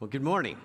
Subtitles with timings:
[0.00, 0.56] Well, good morning.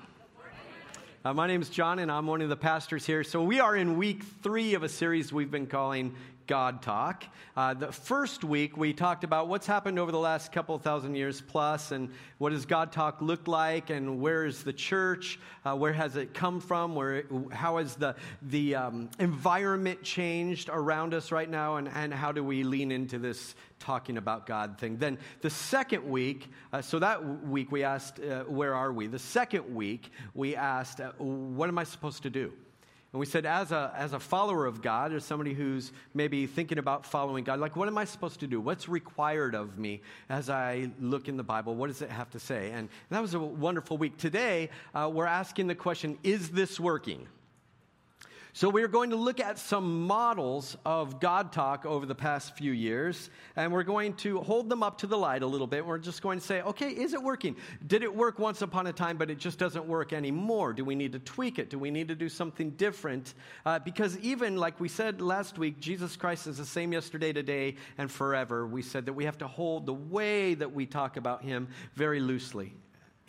[1.24, 3.24] Uh, my name is John, and I'm one of the pastors here.
[3.24, 6.16] So, we are in week three of a series we've been calling
[6.50, 7.26] God Talk.
[7.56, 11.42] Uh, the first week, we talked about what's happened over the last couple thousand years
[11.42, 12.10] plus, and
[12.40, 15.40] what does God Talk look like, and where is the church?
[15.64, 16.96] Uh, where has it come from?
[16.96, 22.32] Where, how has the, the um, environment changed around us right now, and, and how
[22.32, 24.98] do we lean into this talking about God thing?
[24.98, 29.06] Then the second week, uh, so that week we asked, uh, Where are we?
[29.06, 32.52] The second week, we asked, uh, What am I supposed to do?
[33.12, 36.78] And we said, as a, as a follower of God, as somebody who's maybe thinking
[36.78, 38.62] about following God, like, what am I supposed to do?
[38.62, 41.74] What's required of me as I look in the Bible?
[41.74, 42.70] What does it have to say?
[42.72, 44.18] And that was a wonderful week.
[44.18, 47.28] Today, uh, we're asking the question is this working?
[48.60, 52.74] So, we're going to look at some models of God talk over the past few
[52.74, 55.86] years, and we're going to hold them up to the light a little bit.
[55.86, 57.56] We're just going to say, okay, is it working?
[57.88, 60.74] Did it work once upon a time, but it just doesn't work anymore?
[60.74, 61.70] Do we need to tweak it?
[61.70, 63.34] Do we need to do something different?
[63.66, 67.78] Uh, because, even like we said last week, Jesus Christ is the same yesterday, today,
[67.98, 68.68] and forever.
[68.68, 72.20] We said that we have to hold the way that we talk about Him very
[72.20, 72.74] loosely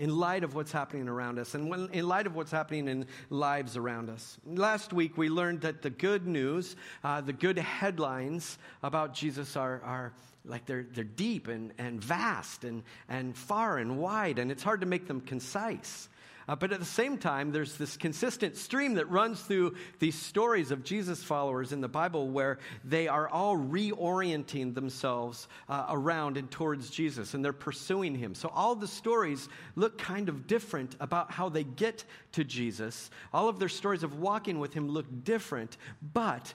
[0.01, 3.05] in light of what's happening around us and when, in light of what's happening in
[3.29, 4.39] lives around us.
[4.47, 9.83] Last week, we learned that the good news, uh, the good headlines about Jesus are,
[9.85, 10.15] are
[10.47, 14.81] like they're, they're deep and, and vast and, and far and wide, and it's hard
[14.81, 16.09] to make them concise.
[16.51, 20.73] Uh, but at the same time, there's this consistent stream that runs through these stories
[20.73, 26.51] of Jesus followers in the Bible where they are all reorienting themselves uh, around and
[26.51, 28.35] towards Jesus and they're pursuing him.
[28.35, 33.13] So all the stories look kind of different about how they get to Jesus.
[33.33, 35.77] All of their stories of walking with him look different,
[36.13, 36.53] but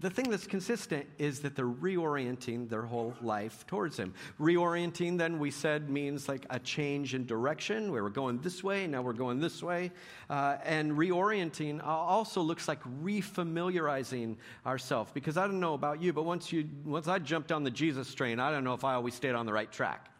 [0.00, 4.14] the thing that's consistent is that they're reorienting their whole life towards Him.
[4.40, 7.90] Reorienting, then, we said, means like a change in direction.
[7.90, 9.90] We were going this way, now we're going this way.
[10.30, 15.10] Uh, and reorienting also looks like refamiliarizing ourselves.
[15.12, 18.14] Because I don't know about you, but once, you, once I jumped on the Jesus
[18.14, 20.10] train, I don't know if I always stayed on the right track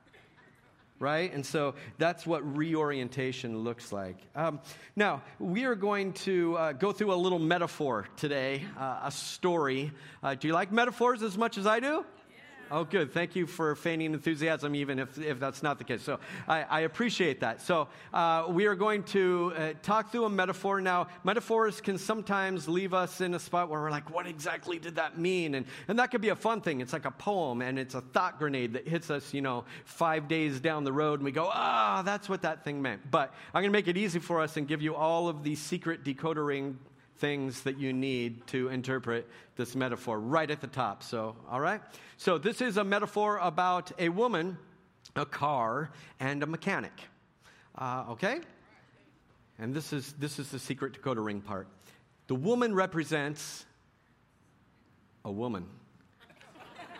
[1.01, 1.33] right?
[1.33, 4.17] And so that's what reorientation looks like.
[4.35, 4.61] Um,
[4.97, 9.93] now, we are going to uh, go through a little metaphor today, uh, a story.
[10.23, 12.05] Uh, do you like metaphors as much as I do?
[12.71, 13.13] Oh, good.
[13.13, 16.03] Thank you for feigning enthusiasm, even if, if that's not the case.
[16.03, 17.63] So I, I appreciate that.
[17.63, 20.81] So uh, we are going to uh, talk through a metaphor.
[20.81, 24.97] Now, metaphors can sometimes leave us in a spot where we're like, what exactly did
[24.97, 25.55] that mean?
[25.55, 26.83] And, and that could be a fun thing.
[26.83, 30.29] It's like a poem and it's a thought grenade that hits us, you know, five
[30.29, 33.11] days down the road and we go, ah, oh, that's what that thing meant.
[33.11, 35.55] But I'm going to make it easy for us and give you all of the
[35.55, 36.79] secret decoder ring
[37.19, 41.03] things that you need to interpret this metaphor right at the top.
[41.03, 41.81] So, all right?
[42.17, 44.57] So, this is a metaphor about a woman,
[45.17, 45.91] a car,
[46.21, 46.93] and a mechanic.
[47.77, 48.41] Uh, okay?
[49.59, 51.69] And this is, this is the secret decoder ring part.
[52.29, 53.65] The woman represents
[55.25, 55.67] a woman.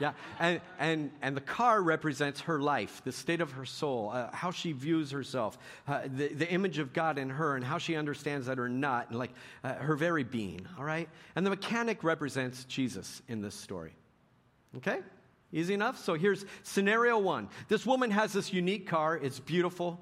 [0.01, 4.31] Yeah, and, and, and the car represents her life, the state of her soul, uh,
[4.33, 7.97] how she views herself, uh, the, the image of God in her, and how she
[7.97, 9.33] understands that or not, and like
[9.65, 11.09] uh, her very being, all right?
[11.35, 13.93] And the mechanic represents Jesus in this story.
[14.77, 15.01] Okay?
[15.53, 15.99] Easy enough?
[15.99, 17.49] So here's scenario one.
[17.69, 20.01] This woman has this unique car, it's beautiful.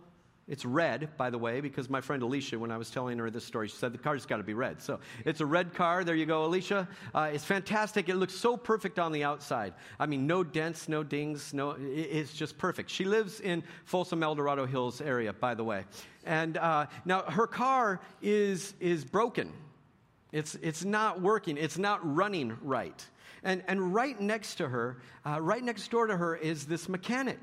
[0.49, 3.45] It's red, by the way, because my friend Alicia, when I was telling her this
[3.45, 4.81] story, she said the car's got to be red.
[4.81, 6.05] So it's a red car.
[6.05, 6.87] There you go, Alicia.
[7.12, 8.09] Uh, it's fantastic.
[8.09, 9.75] It looks so perfect on the outside.
[9.99, 11.75] I mean, no dents, no dings, no.
[11.81, 12.91] It's just perfect.
[12.91, 15.84] She lives in Folsom, El Dorado Hills area, by the way.
[16.25, 19.53] And uh, now her car is is broken.
[20.31, 21.57] It's it's not working.
[21.57, 23.05] It's not running right.
[23.43, 27.41] And and right next to her, uh, right next door to her, is this mechanic.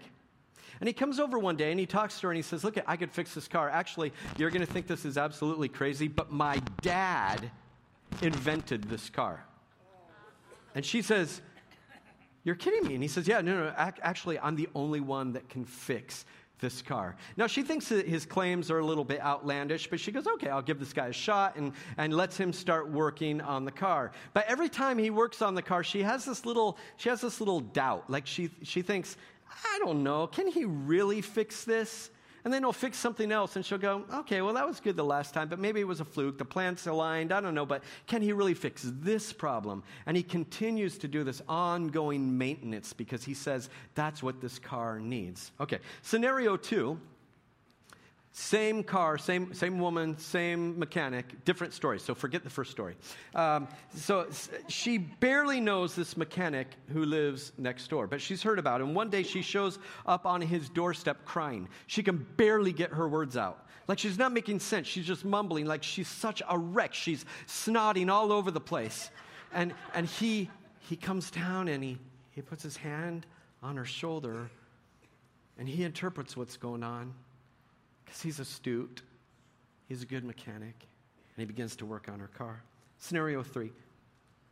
[0.84, 2.76] And he comes over one day and he talks to her and he says, Look,
[2.86, 3.70] I could fix this car.
[3.70, 7.50] Actually, you're going to think this is absolutely crazy, but my dad
[8.22, 9.46] invented this car.
[10.76, 11.42] And she says,
[12.44, 12.96] You're kidding me.
[12.96, 16.26] And he says, Yeah, no, no, actually, I'm the only one that can fix
[16.64, 17.16] this car.
[17.38, 20.50] Now, she thinks that his claims are a little bit outlandish, but she goes, okay,
[20.50, 24.14] I'll give this guy a shot and, and lets him start working on the car.
[24.34, 27.42] But every time he works on the car, she has this little, she has this
[27.42, 28.10] little doubt.
[28.10, 29.18] Like she, she thinks,
[29.66, 32.10] I don't know, can he really fix this?
[32.46, 35.04] And then he'll fix something else, and she'll go, okay, well, that was good the
[35.06, 36.38] last time, but maybe it was a fluke.
[36.38, 39.82] The plants aligned, I don't know, but can he really fix this problem?
[40.06, 45.00] And he continues to do this ongoing maintenance because he says that's what this car
[45.00, 45.54] needs.
[45.62, 47.00] Okay, scenario two
[48.36, 52.00] Same car, same, same woman, same mechanic, different story.
[52.00, 52.96] So forget the first story.
[53.36, 54.28] Um, so
[54.68, 58.96] she barely knows this mechanic who lives next door, but she's heard about him.
[58.96, 59.78] One day she shows
[60.08, 61.70] up on his doorstep crying.
[61.86, 63.68] She can barely get her words out.
[63.88, 64.88] Like she's not making sense.
[64.88, 66.96] She's just mumbling like she's such a wreck.
[66.96, 69.12] She's snotting all over the place.
[69.54, 70.50] And, and he,
[70.80, 72.00] he comes down and he,
[72.32, 73.28] he puts his hand
[73.62, 74.50] on her shoulder
[75.60, 77.14] and he interprets what's going on
[78.04, 79.02] because he's astute,
[79.88, 80.76] he's a good mechanic,
[81.36, 82.64] and he begins to work on her car.
[83.00, 83.72] Scenario three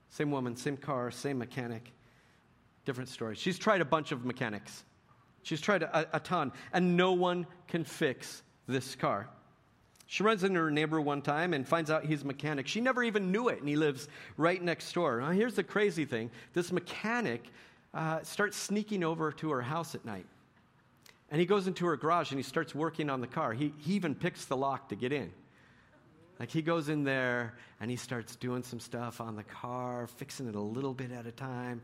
[0.10, 1.94] same woman, same car, same mechanic,
[2.84, 3.34] different story.
[3.34, 4.84] She's tried a bunch of mechanics,
[5.44, 9.30] she's tried a, a ton, and no one can fix this car.
[10.12, 12.68] She runs into her neighbor one time and finds out he's a mechanic.
[12.68, 15.22] She never even knew it, and he lives right next door.
[15.22, 17.46] Now, here's the crazy thing this mechanic
[17.94, 20.26] uh, starts sneaking over to her house at night.
[21.32, 23.54] And he goes into her garage and he starts working on the car.
[23.54, 25.32] He, he even picks the lock to get in.
[26.40, 30.48] Like he goes in there and he starts doing some stuff on the car, fixing
[30.48, 31.82] it a little bit at a time.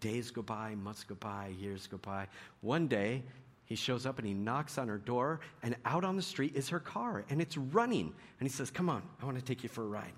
[0.00, 2.26] Days go by, months go by, years go by.
[2.60, 3.22] One day,
[3.66, 6.68] he shows up and he knocks on her door, and out on the street is
[6.70, 8.12] her car, and it's running.
[8.38, 10.12] And he says, Come on, I want to take you for a ride.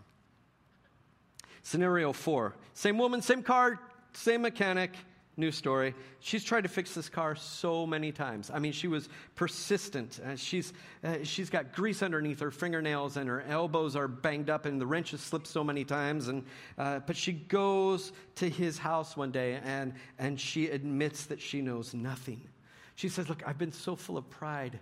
[1.62, 3.80] Scenario four same woman, same car,
[4.12, 4.96] same mechanic,
[5.36, 5.94] New story.
[6.20, 8.52] She's tried to fix this car so many times.
[8.54, 10.20] I mean, she was persistent.
[10.24, 10.72] Uh, she's,
[11.02, 14.86] uh, she's got grease underneath her fingernails, and her elbows are banged up, and the
[14.86, 16.28] wrenches slip so many times.
[16.28, 16.44] And,
[16.78, 21.60] uh, but she goes to his house one day, and, and she admits that she
[21.60, 22.40] knows nothing.
[22.94, 24.78] She says, Look, I've been so full of pride.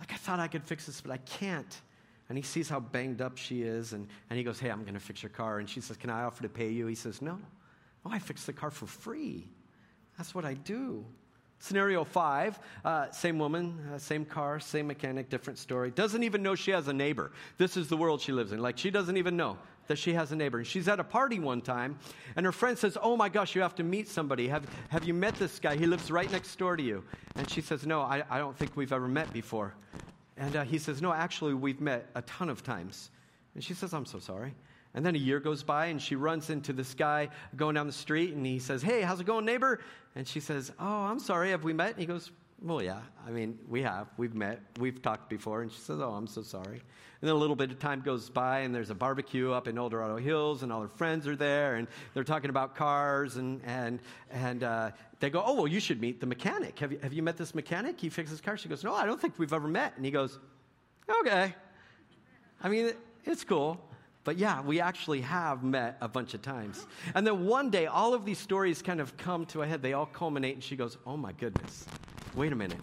[0.00, 1.80] Like, I thought I could fix this, but I can't.
[2.28, 4.92] And he sees how banged up she is, and, and he goes, Hey, I'm going
[4.92, 5.60] to fix your car.
[5.60, 6.86] And she says, Can I offer to pay you?
[6.86, 7.38] He says, No.
[8.04, 9.48] Oh, I fixed the car for free.
[10.18, 11.04] That's what I do.
[11.60, 15.90] Scenario five uh, same woman, uh, same car, same mechanic, different story.
[15.90, 17.32] Doesn't even know she has a neighbor.
[17.56, 18.60] This is the world she lives in.
[18.60, 20.58] Like, she doesn't even know that she has a neighbor.
[20.58, 21.98] And she's at a party one time,
[22.36, 24.46] and her friend says, Oh my gosh, you have to meet somebody.
[24.48, 25.76] Have, have you met this guy?
[25.76, 27.02] He lives right next door to you.
[27.34, 29.74] And she says, No, I, I don't think we've ever met before.
[30.36, 33.10] And uh, he says, No, actually, we've met a ton of times.
[33.54, 34.54] And she says, I'm so sorry.
[34.94, 37.92] And then a year goes by and she runs into this guy going down the
[37.92, 39.80] street and he says, Hey, how's it going, neighbor?
[40.14, 41.90] And she says, Oh, I'm sorry, have we met?
[41.90, 42.30] And he goes,
[42.62, 44.08] Well, yeah, I mean, we have.
[44.16, 44.60] We've met.
[44.78, 45.62] We've talked before.
[45.62, 46.82] And she says, Oh, I'm so sorry.
[47.20, 49.76] And then a little bit of time goes by and there's a barbecue up in
[49.76, 53.60] El Dorado Hills and all her friends are there and they're talking about cars and,
[53.64, 53.98] and,
[54.30, 56.78] and uh, they go, Oh, well, you should meet the mechanic.
[56.78, 58.00] Have you, have you met this mechanic?
[58.00, 58.60] He fixes cars.
[58.60, 59.94] She goes, No, I don't think we've ever met.
[59.96, 60.38] And he goes,
[61.20, 61.54] Okay.
[62.62, 62.92] I mean,
[63.24, 63.80] it's cool.
[64.28, 66.86] But yeah, we actually have met a bunch of times.
[67.14, 69.80] And then one day, all of these stories kind of come to a head.
[69.80, 71.86] They all culminate, and she goes, Oh my goodness,
[72.34, 72.82] wait a minute.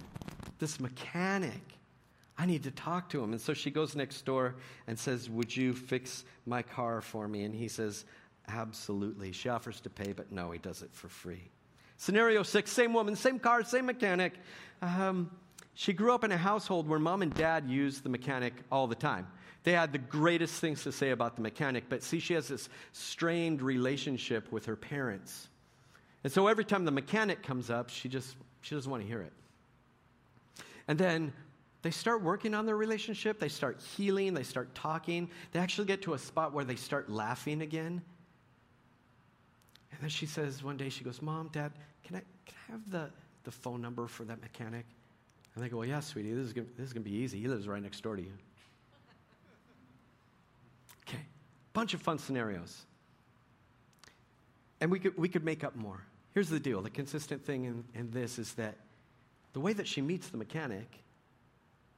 [0.57, 1.62] This mechanic,
[2.36, 3.31] I need to talk to him.
[3.31, 4.56] And so she goes next door
[4.88, 7.44] and says, Would you fix my car for me?
[7.44, 8.06] And he says,
[8.48, 9.31] Absolutely.
[9.31, 11.51] She offers to pay, but no, he does it for free.
[11.98, 14.33] Scenario six same woman, same car, same mechanic.
[14.81, 15.30] Um,
[15.75, 18.95] she grew up in a household where mom and dad used the mechanic all the
[18.95, 19.27] time.
[19.65, 22.69] They had the greatest things to say about the mechanic, but see, she has this
[22.94, 25.50] strained relationship with her parents.
[26.23, 29.21] And so every time the mechanic comes up, she just she doesn't want to hear
[29.21, 29.33] it.
[30.88, 31.33] And then
[31.81, 35.29] they start working on their relationship, they start healing, they start talking.
[35.51, 38.03] They actually get to a spot where they start laughing again.
[39.91, 41.71] And then she says one day, she goes, Mom, Dad,
[42.03, 43.09] can I, can I have the,
[43.44, 44.85] the phone number for that mechanic?
[45.56, 47.39] And they go, Well, yeah, sweetie, this is, gonna, this is going to be easy.
[47.39, 48.33] He lives right next door to you.
[51.75, 52.86] Bunch of fun scenarios.
[54.82, 56.01] And we could, we could make up more.
[56.34, 58.75] Here's the deal the consistent thing in, in this is that
[59.53, 60.88] the way that she meets the mechanic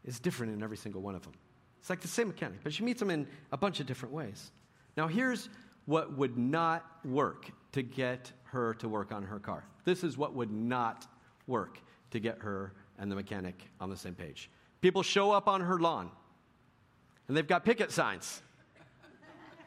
[0.04, 1.34] is different in every single one of them.
[1.80, 4.52] It's like the same mechanic, but she meets him in a bunch of different ways.
[4.98, 5.48] Now, here's
[5.86, 9.64] what would not work to get her to work on her car.
[9.86, 11.08] This is what would not
[11.46, 11.80] work
[12.12, 14.50] to get her and the mechanic on the same page.
[14.82, 16.10] People show up on her lawn,
[17.28, 18.42] and they've got picket signs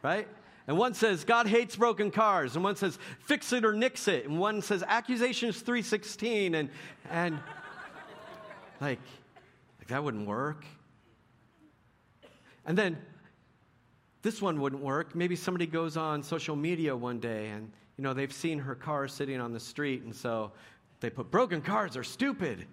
[0.02, 0.28] right?
[0.66, 4.26] And one says God hates broken cars, and one says fix it or nix it,
[4.26, 6.70] and one says accusations 316, and
[7.10, 7.38] and
[8.80, 9.00] like,
[9.78, 10.64] like that wouldn't work.
[12.66, 12.98] And then
[14.22, 15.14] this one wouldn't work.
[15.14, 19.08] Maybe somebody goes on social media one day and you know they've seen her car
[19.08, 20.52] sitting on the street, and so
[21.00, 22.66] they put broken cars are stupid.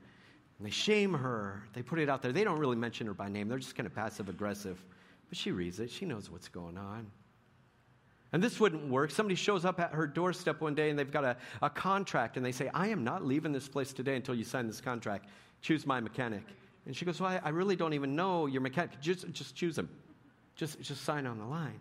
[0.57, 1.63] And they shame her.
[1.73, 2.31] They put it out there.
[2.31, 3.47] They don't really mention her by name.
[3.47, 4.83] They're just kind of passive aggressive.
[5.29, 7.11] But she reads it, she knows what's going on.
[8.33, 9.11] And this wouldn't work.
[9.11, 12.45] Somebody shows up at her doorstep one day and they've got a, a contract and
[12.45, 15.29] they say, I am not leaving this place today until you sign this contract.
[15.61, 16.43] Choose my mechanic.
[16.85, 18.99] And she goes, Well, I, I really don't even know your mechanic.
[19.01, 19.89] Just, just choose him.
[20.55, 21.79] Just, just sign on the line.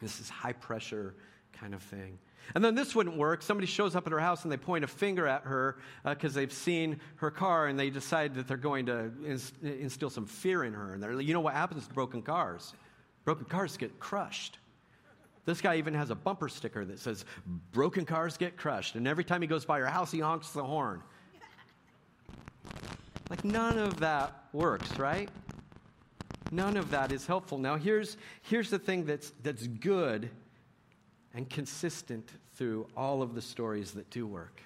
[0.00, 1.14] This is high pressure
[1.52, 2.18] kind of thing.
[2.54, 3.42] And then this wouldn't work.
[3.42, 6.40] Somebody shows up at her house and they point a finger at her because uh,
[6.40, 9.12] they've seen her car and they decide that they're going to
[9.62, 10.92] instill some fear in her.
[10.92, 12.72] And they're, like, you know what happens to broken cars?
[13.24, 14.58] Broken cars get crushed.
[15.46, 17.24] This guy even has a bumper sticker that says,
[17.72, 18.94] Broken cars get crushed.
[18.94, 21.02] And every time he goes by your house, he honks the horn.
[23.30, 25.28] Like, none of that works, right?
[26.50, 27.58] None of that is helpful.
[27.58, 30.30] Now, here's, here's the thing that's, that's good
[31.32, 34.60] and consistent through all of the stories that do work.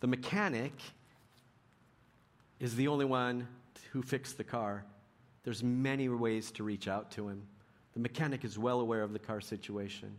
[0.00, 0.74] The mechanic
[2.60, 3.48] is the only one
[3.92, 4.84] who fixed the car.
[5.44, 7.42] There's many ways to reach out to him.
[7.98, 10.14] The mechanic is well aware of the car situation.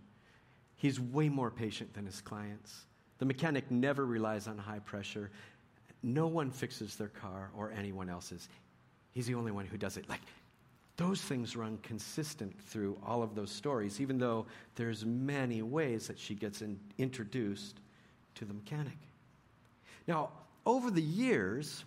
[0.76, 2.86] He's way more patient than his clients.
[3.20, 5.32] The mechanic never relies on high pressure.
[6.04, 8.50] No one fixes their car or anyone else's.
[9.12, 10.10] He's the only one who does it.
[10.10, 10.20] Like,
[10.98, 14.46] those things run consistent through all of those stories, even though
[14.76, 17.80] there's many ways that she gets in, introduced
[18.36, 18.98] to the mechanic.
[20.06, 20.32] Now,
[20.66, 21.86] over the years,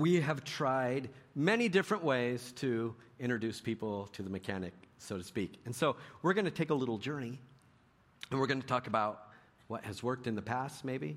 [0.00, 5.58] we have tried many different ways to introduce people to the mechanic, so to speak.
[5.64, 7.38] And so we're going to take a little journey,
[8.30, 9.28] and we're going to talk about
[9.68, 11.16] what has worked in the past, maybe,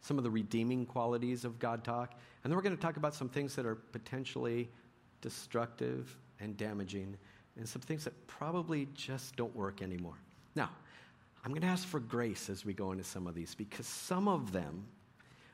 [0.00, 3.14] some of the redeeming qualities of God talk, and then we're going to talk about
[3.14, 4.68] some things that are potentially
[5.20, 7.16] destructive and damaging,
[7.56, 10.18] and some things that probably just don't work anymore.
[10.54, 10.70] Now,
[11.44, 14.28] I'm going to ask for grace as we go into some of these because some
[14.28, 14.86] of them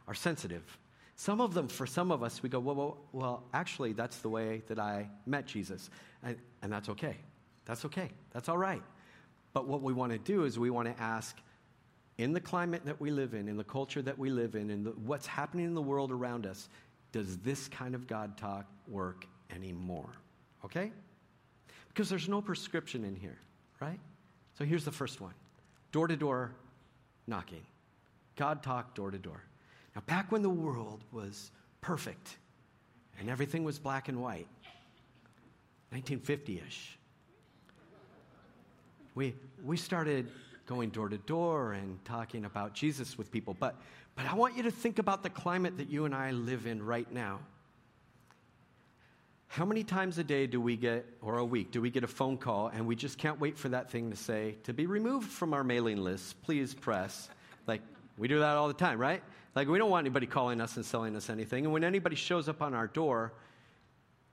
[0.06, 0.78] are sensitive.
[1.16, 4.28] Some of them, for some of us, we go, well, well, well actually, that's the
[4.28, 5.90] way that I met Jesus.
[6.23, 7.16] And, and that's okay.
[7.66, 8.11] That's okay.
[8.33, 8.83] That's all right.
[9.52, 11.37] But what we want to do is we want to ask,
[12.18, 14.90] in the climate that we live in, in the culture that we live in, the,
[14.90, 16.68] what's happening in the world around us,
[17.12, 20.11] does this kind of God talk work anymore?
[20.64, 20.90] Okay?
[21.88, 23.38] Because there's no prescription in here,
[23.80, 24.00] right?
[24.59, 25.35] So here's the first one
[25.92, 26.50] door to door
[27.28, 27.62] knocking.
[28.35, 29.40] God talk door to door.
[29.94, 32.36] Now, back when the world was perfect
[33.18, 34.48] and everything was black and white,
[35.90, 36.98] 1950 ish,
[39.14, 39.34] we,
[39.64, 40.28] we started
[40.66, 43.56] going door to door and talking about Jesus with people.
[43.58, 43.76] But,
[44.16, 46.82] but I want you to think about the climate that you and I live in
[46.82, 47.40] right now.
[49.46, 52.08] How many times a day do we get, or a week, do we get a
[52.08, 55.30] phone call and we just can't wait for that thing to say, to be removed
[55.30, 57.28] from our mailing list, please press?
[57.68, 57.82] Like,
[58.18, 59.22] we do that all the time, right?
[59.54, 61.64] Like, we don't want anybody calling us and selling us anything.
[61.64, 63.32] And when anybody shows up on our door,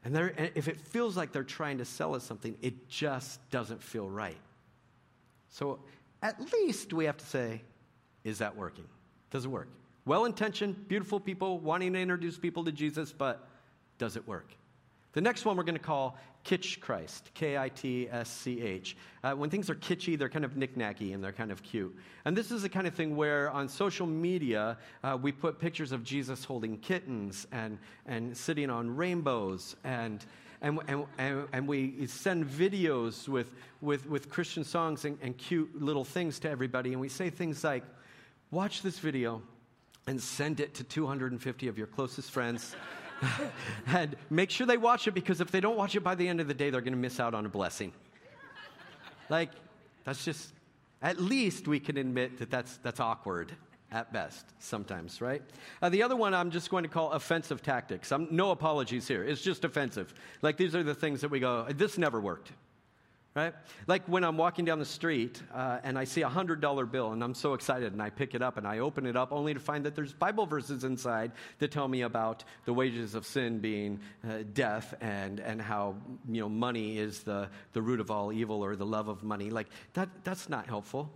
[0.03, 0.15] and,
[0.55, 4.39] if it feels like they're trying to sell us something, it just doesn't feel right.
[5.49, 5.79] So,
[6.23, 7.61] at least we have to say,
[8.23, 8.85] is that working?
[9.29, 9.69] Does it work?
[10.05, 13.47] Well intentioned, beautiful people wanting to introduce people to Jesus, but
[13.97, 14.47] does it work?
[15.13, 18.95] The next one we're going to call Kitsch Christ, K I T S C H.
[19.23, 21.95] Uh, when things are kitschy, they're kind of knickknacky and they're kind of cute.
[22.25, 25.91] And this is the kind of thing where on social media, uh, we put pictures
[25.91, 30.23] of Jesus holding kittens and, and sitting on rainbows and.
[30.63, 30.79] And,
[31.17, 33.49] and, and, we send videos with,
[33.81, 36.91] with, with Christian songs and, and cute little things to everybody.
[36.91, 37.83] And we say things like,
[38.51, 39.41] watch this video
[40.05, 42.75] and send it to 250 of your closest friends.
[43.87, 46.39] and make sure they watch it because if they don't watch it by the end
[46.39, 47.91] of the day, they're going to miss out on a blessing.
[49.29, 49.49] like,
[50.03, 50.53] that's just,
[51.01, 53.51] at least we can admit that that's, that's awkward
[53.91, 55.41] at best sometimes, right?
[55.81, 58.11] Uh, the other one I'm just going to call offensive tactics.
[58.11, 59.23] I'm, no apologies here.
[59.23, 60.13] It's just offensive.
[60.41, 62.51] Like, these are the things that we go, this never worked
[63.33, 63.53] right?
[63.87, 67.23] Like when I'm walking down the street uh, and I see a $100 bill and
[67.23, 69.59] I'm so excited and I pick it up and I open it up only to
[69.59, 74.01] find that there's Bible verses inside that tell me about the wages of sin being
[74.27, 75.95] uh, death and, and how,
[76.29, 79.49] you know, money is the, the root of all evil or the love of money.
[79.49, 81.09] Like that, that's not helpful.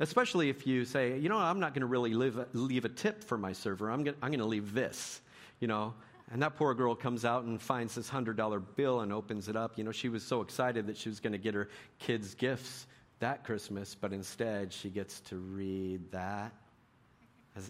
[0.00, 3.24] Especially if you say, you know, I'm not going to really live, leave a tip
[3.24, 3.90] for my server.
[3.90, 5.20] I'm going I'm to leave this,
[5.60, 5.92] you know,
[6.30, 9.78] and that poor girl comes out and finds this $100 bill and opens it up.
[9.78, 11.68] You know, she was so excited that she was going to get her
[11.98, 12.86] kids gifts
[13.20, 16.52] that Christmas, but instead she gets to read that.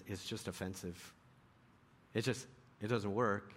[0.07, 1.15] It's just offensive.
[2.13, 2.47] It just,
[2.83, 3.55] it doesn't work.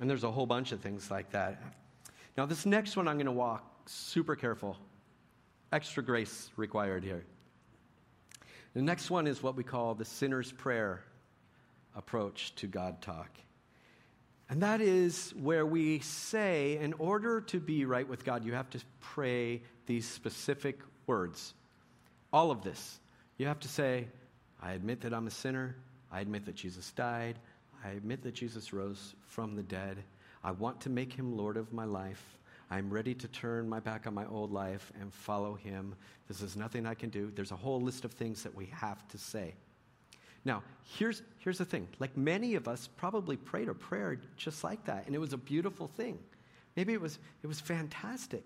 [0.00, 1.62] And there's a whole bunch of things like that.
[2.36, 4.76] Now, this next one I'm going to walk super careful.
[5.70, 7.24] Extra grace required here.
[8.74, 11.04] The next one is what we call the sinner's prayer
[11.96, 13.28] approach to God talk.
[14.48, 18.68] And that is where we say, in order to be right with God, you have
[18.70, 21.54] to pray these specific words.
[22.32, 23.00] All of this.
[23.38, 24.08] You have to say,
[24.60, 25.76] I admit that I'm a sinner.
[26.10, 27.38] I admit that Jesus died.
[27.84, 30.04] I admit that Jesus rose from the dead.
[30.44, 32.38] I want to make him Lord of my life.
[32.70, 35.94] I'm ready to turn my back on my old life and follow him.
[36.28, 37.30] This is nothing I can do.
[37.34, 39.54] There's a whole list of things that we have to say.
[40.44, 40.62] Now,
[40.96, 41.88] here's, here's the thing.
[41.98, 45.38] Like many of us probably prayed a prayer just like that, and it was a
[45.38, 46.18] beautiful thing.
[46.76, 48.44] Maybe it was, it was fantastic.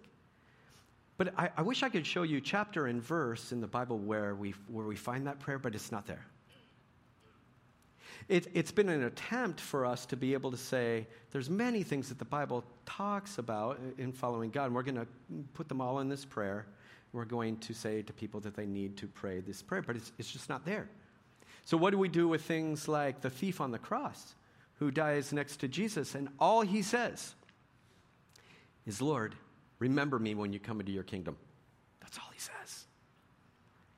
[1.17, 4.35] But I, I wish I could show you chapter and verse in the Bible where
[4.35, 6.27] we, where we find that prayer, but it's not there.
[8.29, 12.09] It, it's been an attempt for us to be able to say there's many things
[12.09, 15.07] that the Bible talks about in following God, and we're going to
[15.55, 16.67] put them all in this prayer.
[17.13, 20.13] We're going to say to people that they need to pray this prayer, but it's,
[20.19, 20.89] it's just not there.
[21.67, 24.37] So, what do we do with things like the thief on the cross
[24.79, 27.35] who dies next to Jesus, and all he says
[28.87, 29.35] is, Lord,
[29.81, 31.37] remember me when you come into your kingdom?
[32.01, 32.87] That's all he says.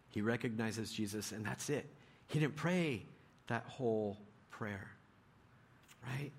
[0.09, 1.87] He recognizes Jesus, and that's it.
[2.29, 3.03] He didn't pray
[3.49, 4.17] that whole
[4.49, 4.89] prayer,
[6.07, 6.33] right?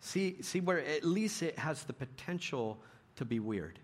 [0.00, 2.78] See, see where at least it has the potential
[3.16, 3.78] to be weird.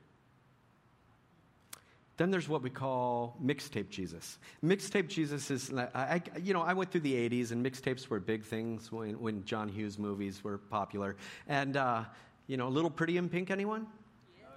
[2.19, 4.39] Then there's what we call mixtape Jesus.
[4.63, 8.45] Mixtape Jesus is, I, you know, I went through the 80s and mixtapes were big
[8.45, 11.15] things when, when John Hughes movies were popular.
[11.47, 12.05] And, uh,
[12.49, 13.87] you know, a Little Pretty in Pink, anyone?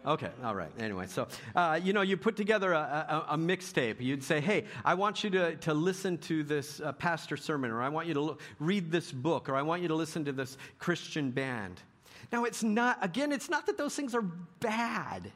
[0.07, 0.71] Okay, all right.
[0.79, 3.97] Anyway, so, uh, you know, you put together a, a, a, mixtape.
[3.99, 7.83] You'd say, hey, I want you to, to listen to this uh, pastor sermon, or
[7.83, 10.57] I want you to read this book, or I want you to listen to this
[10.79, 11.79] Christian band.
[12.31, 15.31] Now, it's not, again, it's not that those things are bad.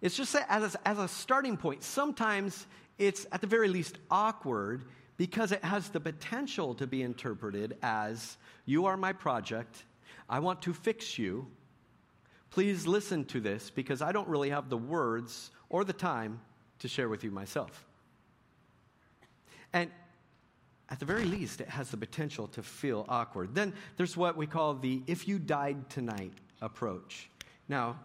[0.00, 2.66] It's just as as a starting point, sometimes
[2.98, 4.84] it's at the very least awkward
[5.16, 9.84] because it has the potential to be interpreted as you are my project,
[10.30, 11.46] I want to fix you.
[12.48, 16.40] Please listen to this because I don't really have the words or the time
[16.78, 17.86] to share with you myself.
[19.72, 19.90] And
[20.88, 23.54] at the very least, it has the potential to feel awkward.
[23.54, 27.28] Then there's what we call the if you died tonight approach.
[27.68, 27.98] Now,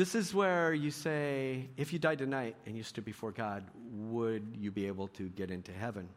[0.00, 4.56] This is where you say, if you died tonight and you stood before God, would
[4.58, 6.08] you be able to get into heaven?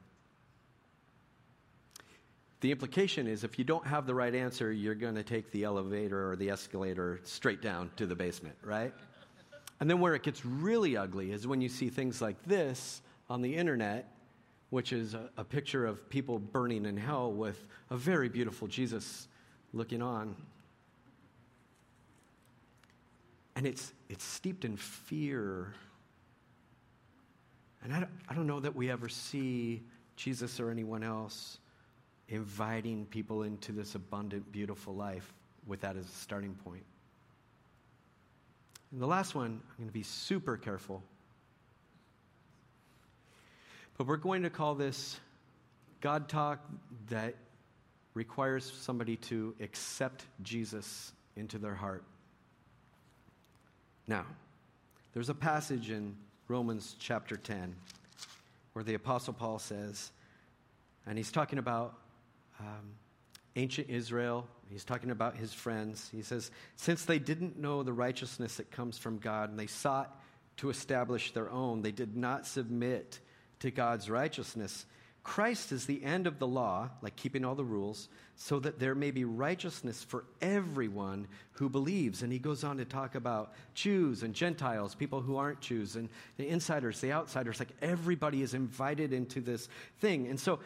[2.62, 5.66] The implication is if you don't have the right answer, you're going to take the
[5.66, 8.94] elevator or the escalator straight down to the basement, right?
[9.82, 13.42] And then where it gets really ugly is when you see things like this on
[13.42, 14.16] the internet,
[14.70, 19.28] which is a, a picture of people burning in hell with a very beautiful Jesus
[19.74, 20.38] looking on
[23.56, 25.74] and it's, it's steeped in fear.
[27.84, 29.84] And I don't, I don't know that we ever see
[30.16, 31.60] Jesus or anyone else
[32.30, 35.34] inviting people into this abundant, beautiful life
[35.68, 36.84] with that as a starting point.
[38.92, 41.04] And the last one, I'm going to be super careful.
[43.98, 45.20] But we're going to call this
[46.02, 46.60] God talk
[47.10, 47.36] that
[48.14, 52.04] requires somebody to accept Jesus into their heart.
[54.08, 54.26] Now,
[55.14, 56.16] there's a passage in
[56.48, 57.76] Romans chapter 10
[58.74, 60.12] where the Apostle Paul says,
[61.06, 61.98] and he's talking about
[62.60, 62.96] um,
[63.56, 66.10] ancient Israel, he's talking about his friends.
[66.12, 70.20] He says, Since they didn't know the righteousness that comes from God and they sought
[70.58, 73.20] to establish their own, they did not submit
[73.60, 74.86] to God's righteousness.
[75.24, 78.94] Christ is the end of the law, like keeping all the rules, so that there
[78.94, 82.24] may be righteousness for everyone who believes.
[82.24, 86.10] And he goes on to talk about Jews and Gentiles, people who aren't Jews, and
[86.36, 87.60] the insiders, the outsiders.
[87.60, 90.28] Like everybody is invited into this thing.
[90.28, 90.60] And so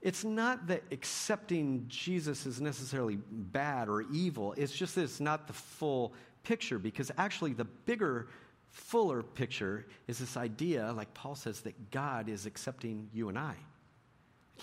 [0.00, 5.46] it's not that accepting Jesus is necessarily bad or evil, it's just that it's not
[5.46, 8.28] the full picture, because actually the bigger
[8.70, 13.56] fuller picture is this idea, like Paul says, that God is accepting you and I.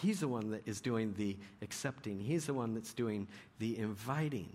[0.01, 3.27] He's the one that is doing the accepting, He's the one that's doing
[3.59, 4.49] the inviting.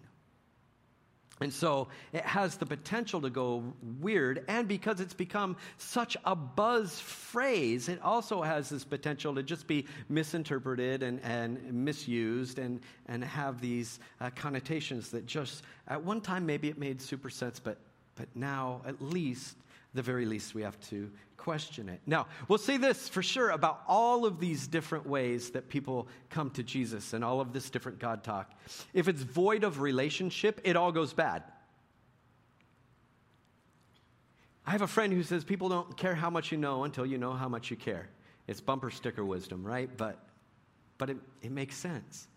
[1.41, 3.65] And so it has the potential to go
[4.01, 4.45] weird.
[4.47, 9.67] And because it's become such a buzz phrase, it also has this potential to just
[9.67, 16.21] be misinterpreted and, and misused and, and have these uh, connotations that just, at one
[16.21, 17.79] time, maybe it made super sense, but,
[18.15, 19.57] but now, at least,
[19.95, 22.01] the very least, we have to question it.
[22.07, 26.51] Now, we'll say this for sure about all of these different ways that people come
[26.51, 28.53] to Jesus and all of this different God talk.
[28.95, 31.43] If it's void of relationship, it all goes bad.
[34.65, 37.19] I have a friend who says people don't care how much you know until you
[37.19, 38.09] know how much you care.
[38.47, 39.91] It's bumper sticker wisdom, right?
[39.97, 40.19] But,
[40.99, 42.29] but it, it makes sense.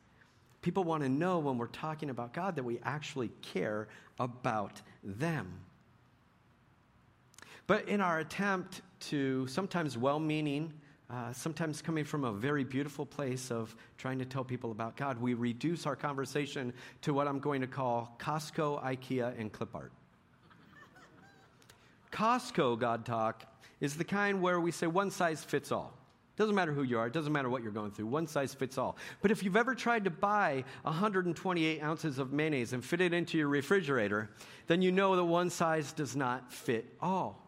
[0.61, 3.87] People want to know when we're talking about God that we actually care
[4.17, 5.59] about them.
[7.67, 10.73] But in our attempt to sometimes well meaning
[11.10, 15.21] uh, sometimes coming from a very beautiful place of trying to tell people about God,
[15.21, 16.73] we reduce our conversation
[17.04, 19.91] to what I'm going to call Costco, IKEA, and clip art.
[22.12, 23.45] Costco God talk
[23.82, 25.93] is the kind where we say one size fits all.
[26.38, 28.78] Doesn't matter who you are, it doesn't matter what you're going through, one size fits
[28.78, 28.97] all.
[29.21, 33.38] But if you've ever tried to buy 128 ounces of mayonnaise and fit it into
[33.38, 34.32] your refrigerator,
[34.67, 37.44] then you know that one size does not fit all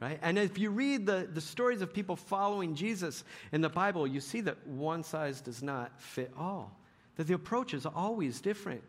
[0.00, 0.18] right?
[0.22, 4.20] And if you read the, the stories of people following Jesus in the Bible, you
[4.20, 6.78] see that one size does not fit all,
[7.16, 8.82] that the approach is always different.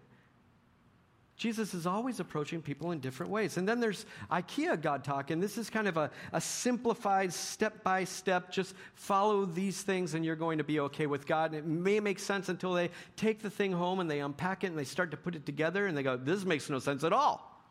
[1.38, 3.58] Jesus is always approaching people in different ways.
[3.58, 7.84] And then there's IKEA God talk, and this is kind of a, a simplified step
[7.84, 11.54] by step, just follow these things and you're going to be okay with God.
[11.54, 14.68] And it may make sense until they take the thing home and they unpack it
[14.68, 17.14] and they start to put it together and they go, This makes no sense at
[17.14, 17.62] all.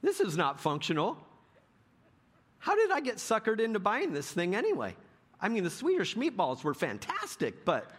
[0.00, 1.18] this is not functional.
[2.58, 4.96] How did I get suckered into buying this thing anyway?
[5.40, 7.90] I mean, the Swedish meatballs were fantastic, but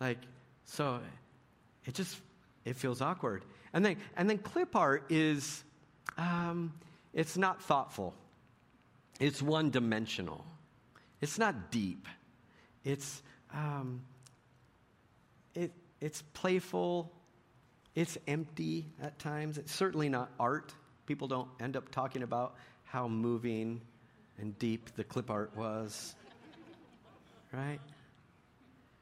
[0.00, 0.18] like,
[0.64, 1.00] so
[1.84, 2.18] it just
[2.64, 3.44] it feels awkward.
[3.72, 5.62] And then and then clip art is
[6.16, 6.72] um,
[7.14, 8.14] it's not thoughtful.
[9.20, 10.44] It's one dimensional.
[11.20, 12.06] It's not deep.
[12.84, 14.02] It's um,
[15.54, 17.12] it it's playful.
[17.94, 19.58] It's empty at times.
[19.58, 20.72] It's certainly not art.
[21.06, 22.54] People don't end up talking about
[22.90, 23.80] how moving
[24.38, 26.14] and deep the clip art was.
[27.52, 27.80] Right?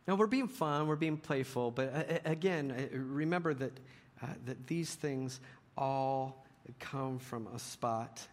[0.06, 3.72] Now, we're being fun, we're being playful, but uh, again, uh, remember that,
[4.22, 5.40] uh, that these things
[5.76, 6.46] all
[6.78, 8.26] come from a spot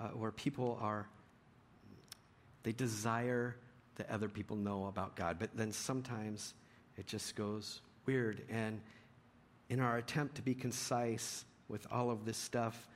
[0.00, 1.06] uh, where people are,
[2.62, 3.56] they desire
[3.96, 6.54] that other people know about God, but then sometimes
[6.96, 8.42] it just goes weird.
[8.48, 8.80] And
[9.68, 12.88] in our attempt to be concise with all of this stuff,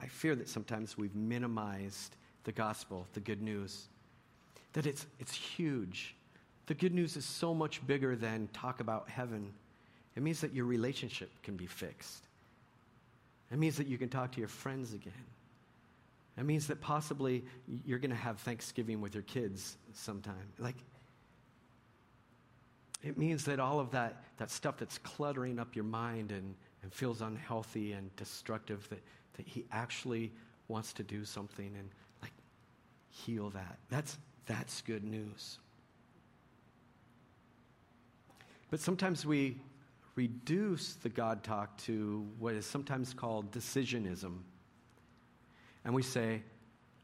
[0.00, 3.88] I fear that sometimes we've minimized the gospel, the good news,
[4.72, 6.14] that it's, it's huge.
[6.66, 9.52] The good news is so much bigger than talk about heaven.
[10.16, 12.26] It means that your relationship can be fixed.
[13.50, 15.12] It means that you can talk to your friends again.
[16.36, 17.44] It means that possibly
[17.84, 20.52] you're going to have Thanksgiving with your kids sometime.
[20.58, 20.76] Like,
[23.02, 26.92] it means that all of that, that stuff that's cluttering up your mind and, and
[26.92, 29.02] feels unhealthy and destructive, that,
[29.36, 30.32] that he actually
[30.68, 31.88] wants to do something and
[32.22, 32.32] like
[33.10, 33.78] heal that.
[33.88, 35.58] That's that's good news.
[38.70, 39.56] But sometimes we
[40.14, 44.38] reduce the God talk to what is sometimes called decisionism.
[45.84, 46.42] And we say,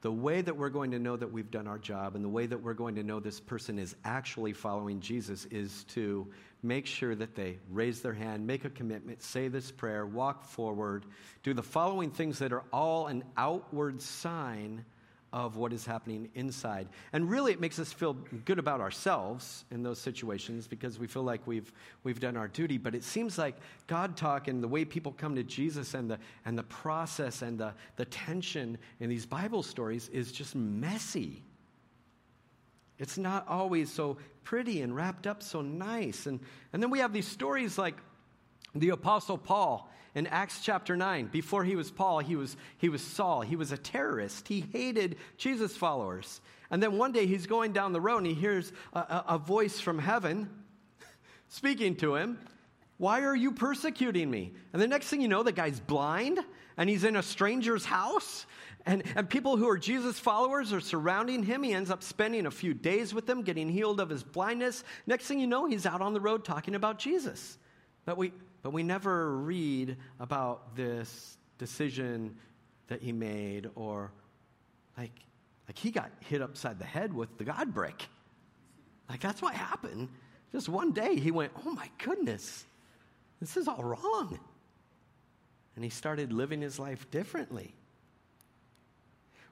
[0.04, 2.44] the way that we're going to know that we've done our job and the way
[2.44, 6.30] that we're going to know this person is actually following Jesus is to
[6.62, 11.06] make sure that they raise their hand, make a commitment, say this prayer, walk forward,
[11.42, 14.84] do the following things that are all an outward sign
[15.34, 16.88] of what is happening inside.
[17.12, 21.24] And really, it makes us feel good about ourselves in those situations because we feel
[21.24, 21.72] like we've,
[22.04, 22.78] we've done our duty.
[22.78, 23.56] But it seems like
[23.88, 27.58] God talk and the way people come to Jesus and the, and the process and
[27.58, 31.42] the, the tension in these Bible stories is just messy.
[33.00, 36.26] It's not always so pretty and wrapped up so nice.
[36.26, 36.38] And,
[36.72, 37.96] and then we have these stories like
[38.72, 41.26] the Apostle Paul in Acts chapter 9.
[41.26, 43.40] Before he was Paul, he was, he was Saul.
[43.40, 44.48] He was a terrorist.
[44.48, 46.40] He hated Jesus followers.
[46.70, 49.38] And then one day he's going down the road and he hears a, a, a
[49.38, 50.48] voice from heaven
[51.48, 52.38] speaking to him.
[52.96, 54.52] Why are you persecuting me?
[54.72, 56.38] And the next thing you know, the guy's blind
[56.76, 58.46] and he's in a stranger's house.
[58.86, 61.62] And, and people who are Jesus followers are surrounding him.
[61.62, 64.84] He ends up spending a few days with them, getting healed of his blindness.
[65.06, 67.58] Next thing you know, he's out on the road talking about Jesus.
[68.04, 68.32] But we,
[68.64, 72.34] but we never read about this decision
[72.86, 74.10] that he made or
[74.96, 75.12] like,
[75.68, 78.06] like he got hit upside the head with the God brick.
[79.10, 80.08] Like that's what happened.
[80.50, 82.64] Just one day he went, Oh my goodness,
[83.38, 84.38] this is all wrong.
[85.76, 87.74] And he started living his life differently.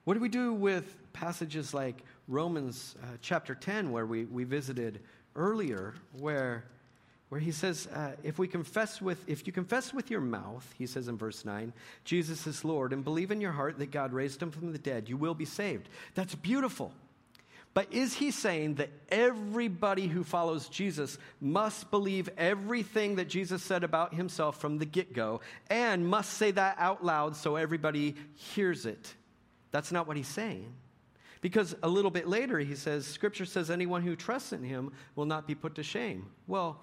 [0.04, 5.00] What do we do with passages like Romans uh, chapter 10, where we, we visited
[5.36, 6.64] earlier, where
[7.32, 10.86] where he says, uh, if we confess with, if you confess with your mouth, he
[10.86, 11.72] says in verse 9,
[12.04, 15.08] Jesus is Lord, and believe in your heart that God raised him from the dead,
[15.08, 15.88] you will be saved.
[16.14, 16.92] That's beautiful.
[17.72, 23.82] But is he saying that everybody who follows Jesus must believe everything that Jesus said
[23.82, 25.40] about himself from the get go
[25.70, 29.14] and must say that out loud so everybody hears it?
[29.70, 30.70] That's not what he's saying.
[31.40, 35.24] Because a little bit later, he says, Scripture says anyone who trusts in him will
[35.24, 36.26] not be put to shame.
[36.46, 36.78] Well,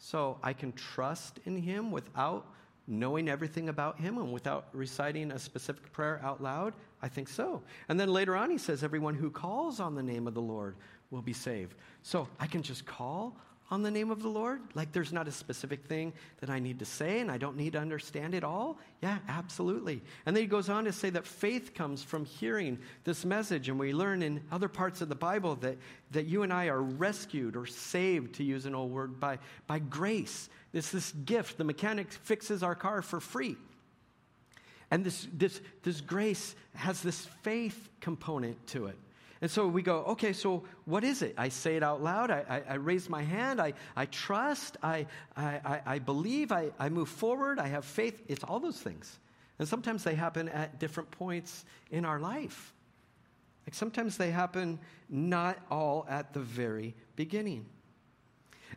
[0.00, 2.46] so I can trust in him without
[2.88, 6.72] knowing everything about him and without reciting a specific prayer out loud?
[7.02, 7.62] I think so.
[7.88, 10.74] And then later on, he says, Everyone who calls on the name of the Lord
[11.10, 11.74] will be saved.
[12.02, 13.36] So I can just call
[13.70, 14.60] on the name of the Lord?
[14.74, 17.74] Like there's not a specific thing that I need to say and I don't need
[17.74, 18.78] to understand it all?
[19.02, 20.02] Yeah, absolutely.
[20.26, 23.68] And then he goes on to say that faith comes from hearing this message.
[23.68, 25.78] And we learn in other parts of the Bible that,
[26.10, 29.78] that you and I are rescued or saved, to use an old word, by, by
[29.78, 30.48] grace.
[30.72, 31.58] It's this gift.
[31.58, 33.56] The mechanic fixes our car for free.
[34.90, 38.98] And this, this, this grace has this faith component to it.
[39.42, 41.34] And so we go, okay, so what is it?
[41.38, 42.30] I say it out loud.
[42.30, 43.60] I, I, I raise my hand.
[43.60, 44.76] I, I trust.
[44.82, 46.52] I, I, I believe.
[46.52, 47.58] I, I move forward.
[47.58, 48.22] I have faith.
[48.28, 49.18] It's all those things.
[49.58, 52.74] And sometimes they happen at different points in our life.
[53.66, 57.66] Like sometimes they happen not all at the very beginning.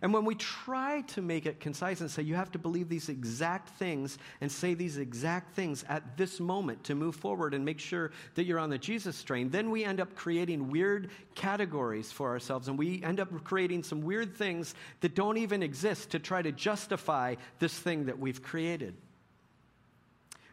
[0.03, 3.07] And when we try to make it concise and say you have to believe these
[3.07, 7.79] exact things and say these exact things at this moment to move forward and make
[7.79, 12.31] sure that you're on the Jesus train, then we end up creating weird categories for
[12.31, 16.41] ourselves and we end up creating some weird things that don't even exist to try
[16.41, 18.95] to justify this thing that we've created.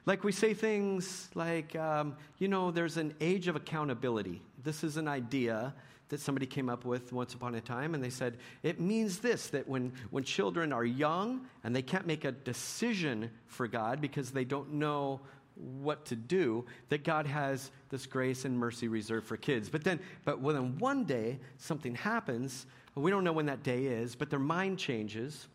[0.06, 4.42] Like we say things like, um, you know, there's an age of accountability.
[4.62, 5.74] This is an idea
[6.10, 9.46] that somebody came up with once upon a time, and they said, it means this
[9.48, 14.30] that when, when children are young and they can't make a decision for God because
[14.30, 15.20] they don't know
[15.54, 19.68] what to do, that God has this grace and mercy reserved for kids.
[19.68, 24.16] But then, but when one day something happens, we don't know when that day is,
[24.16, 25.46] but their mind changes.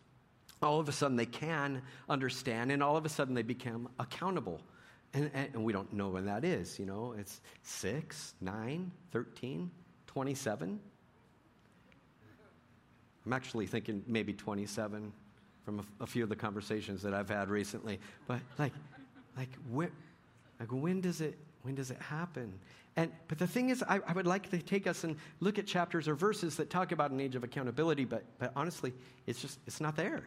[0.62, 4.62] All of a sudden they can understand, and all of a sudden they become accountable.
[5.14, 9.70] And, and, and we don't know when that is, you know, it's six, nine, 13.
[10.16, 10.80] 27?
[13.26, 15.12] I'm actually thinking maybe 27
[15.66, 18.00] from a, a, few of the conversations that I've had recently.
[18.26, 18.72] But like,
[19.36, 19.90] like, where,
[20.58, 22.54] like when does it when does it happen?
[22.96, 25.68] And but the thing is, I, I would like to take us and look at
[25.68, 28.06] chapters or verses that talk about an age of accountability.
[28.06, 28.94] But but honestly,
[29.28, 30.24] it's just it's not there.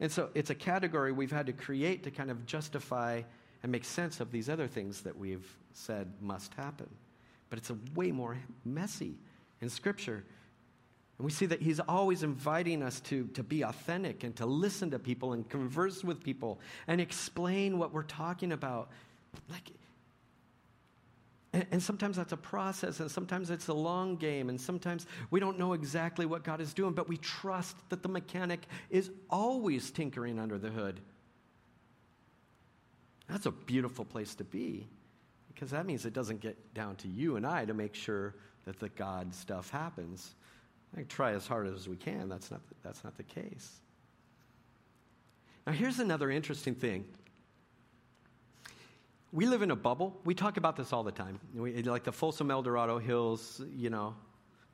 [0.00, 3.20] And so it's a category we've had to create to kind of justify
[3.62, 6.88] and make sense of these other things that we've said must happen
[7.50, 9.14] but it's a way more messy
[9.60, 10.24] in Scripture.
[11.18, 14.90] And we see that he's always inviting us to, to be authentic and to listen
[14.90, 18.90] to people and converse with people and explain what we're talking about.
[19.48, 19.70] Like,
[21.54, 25.40] and, and sometimes that's a process, and sometimes it's a long game, and sometimes we
[25.40, 29.90] don't know exactly what God is doing, but we trust that the mechanic is always
[29.90, 31.00] tinkering under the hood.
[33.26, 34.86] That's a beautiful place to be
[35.56, 38.34] because that means it doesn't get down to you and I to make sure
[38.66, 40.34] that the God stuff happens.
[40.94, 42.28] I try as hard as we can.
[42.28, 43.80] That's not the, that's not the case.
[45.66, 47.06] Now, here's another interesting thing.
[49.32, 50.20] We live in a bubble.
[50.24, 51.40] We talk about this all the time.
[51.54, 54.14] We, like the Folsom El Dorado Hills, you know,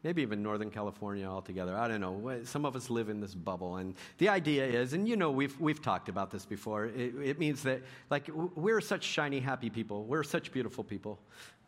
[0.02, 1.76] maybe even Northern California altogether.
[1.76, 2.40] I don't know.
[2.44, 3.76] Some of us live in this bubble.
[3.76, 7.38] And the idea is, and you know, we've, we've talked about this before, it, it
[7.38, 10.04] means that, like, we're such shiny, happy people.
[10.04, 11.18] We're such beautiful people,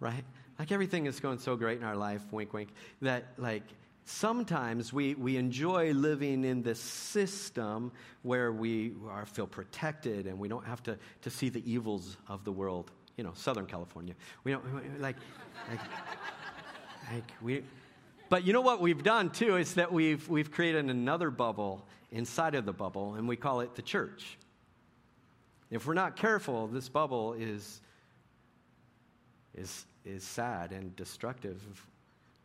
[0.00, 0.24] right?
[0.58, 2.70] Like, everything is going so great in our life, wink, wink,
[3.02, 3.64] that, like,
[4.04, 7.90] sometimes we, we enjoy living in this system
[8.22, 12.44] where we are, feel protected and we don't have to, to see the evils of
[12.44, 12.90] the world.
[13.16, 14.14] You know, Southern California.
[14.42, 15.14] We don't, like,
[15.70, 15.78] like,
[17.12, 17.62] like we,
[18.28, 22.54] but you know what we've done too is that we've, we've created another bubble inside
[22.54, 24.38] of the bubble, and we call it the church.
[25.70, 27.80] If we're not careful, this bubble is,
[29.54, 31.60] is, is sad and destructive.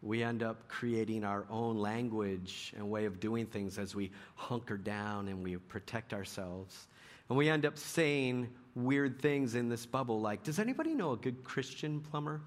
[0.01, 4.77] We end up creating our own language and way of doing things as we hunker
[4.77, 6.87] down and we protect ourselves.
[7.27, 11.17] And we end up saying weird things in this bubble like, Does anybody know a
[11.17, 12.41] good Christian plumber?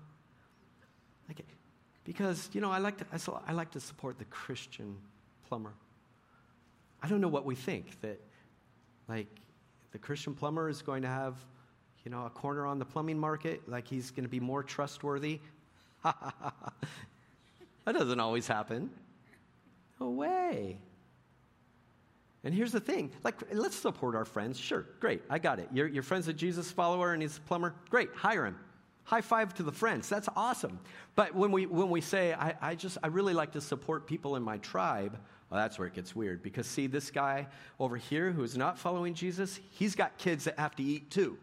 [1.29, 1.45] Like,
[2.05, 4.97] because, you know, I like to, I like to support the Christian
[5.49, 5.73] plumber.
[7.03, 8.21] I don't know what we think that,
[9.09, 9.29] like,
[9.93, 11.37] the Christian plumber is going to have,
[12.05, 15.39] you know, a corner on the plumbing market, like he's going to be more trustworthy.
[16.03, 16.73] Ha ha ha ha.
[17.85, 18.91] That doesn't always happen.
[20.01, 20.79] No way.
[22.45, 24.59] And here's the thing like, let's support our friends.
[24.59, 25.69] Sure, great, I got it.
[25.73, 27.75] Your, your friend's a Jesus follower and he's a plumber.
[27.89, 28.57] Great, hire him.
[29.05, 30.09] High five to the friends.
[30.09, 30.79] That's awesome.
[31.15, 34.37] But when we, when we say, I, I just, I really like to support people
[34.37, 35.19] in my tribe,
[35.51, 36.43] well, that's where it gets weird.
[36.43, 37.47] Because see, this guy
[37.79, 41.37] over here who's not following Jesus, he's got kids that have to eat too.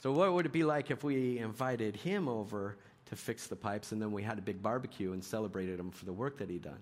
[0.00, 3.90] So, what would it be like if we invited him over to fix the pipes
[3.90, 6.62] and then we had a big barbecue and celebrated him for the work that he'd
[6.62, 6.78] done?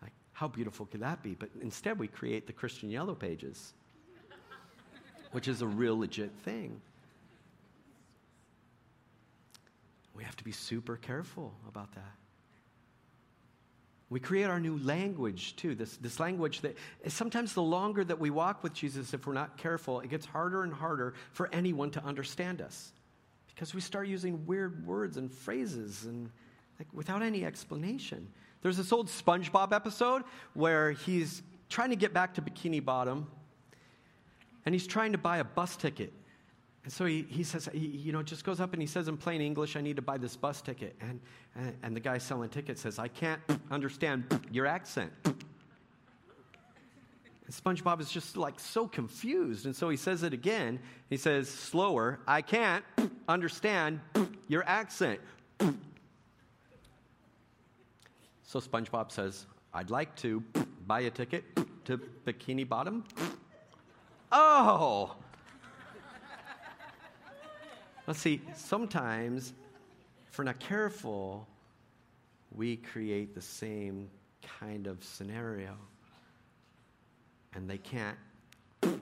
[0.00, 1.34] Like, how beautiful could that be?
[1.34, 3.72] But instead, we create the Christian Yellow Pages
[5.36, 6.80] which is a real legit thing.
[10.16, 12.14] We have to be super careful about that.
[14.08, 16.76] We create our new language too, this, this language that
[17.08, 20.62] sometimes the longer that we walk with Jesus, if we're not careful, it gets harder
[20.62, 22.92] and harder for anyone to understand us.
[23.48, 26.30] Because we start using weird words and phrases and
[26.78, 28.28] like without any explanation.
[28.62, 30.22] There's this old SpongeBob episode
[30.54, 33.26] where he's trying to get back to Bikini Bottom
[34.64, 36.12] and he's trying to buy a bus ticket.
[36.86, 39.16] And so he, he says, he, you know, just goes up and he says in
[39.16, 40.94] plain English, I need to buy this bus ticket.
[41.00, 41.18] And,
[41.56, 43.40] and, and the guy selling tickets says, I can't
[43.72, 44.22] understand
[44.52, 45.10] your accent.
[45.24, 45.34] And
[47.50, 49.66] SpongeBob is just like so confused.
[49.66, 50.78] And so he says it again.
[51.10, 52.84] He says, slower, I can't
[53.28, 53.98] understand
[54.46, 55.18] your accent.
[58.44, 60.40] So SpongeBob says, I'd like to
[60.86, 61.42] buy a ticket
[61.86, 63.02] to Bikini Bottom.
[64.30, 65.16] Oh!
[68.06, 69.52] Let's see, sometimes,
[70.30, 71.46] if we're not careful,
[72.54, 74.08] we create the same
[74.60, 75.76] kind of scenario.
[77.54, 78.16] And they can't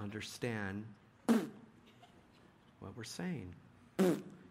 [0.00, 0.84] understand
[1.26, 3.52] what we're saying.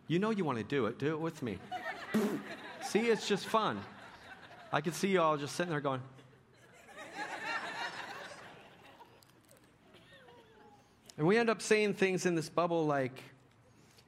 [0.07, 0.99] You know you want to do it.
[0.99, 1.57] Do it with me.
[2.85, 3.79] see, it's just fun.
[4.73, 6.01] I can see you all just sitting there going,
[11.17, 13.23] And we end up saying things in this bubble like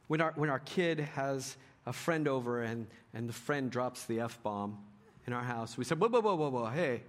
[0.07, 4.21] when our, when our kid has a friend over and, and the friend drops the
[4.21, 4.77] F bomb
[5.25, 7.03] in our house, we say, whoa, whoa, whoa, whoa, whoa, hey,